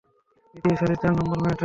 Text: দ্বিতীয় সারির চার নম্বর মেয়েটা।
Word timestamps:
দ্বিতীয় 0.55 0.75
সারির 0.79 0.99
চার 1.01 1.13
নম্বর 1.19 1.37
মেয়েটা। 1.41 1.59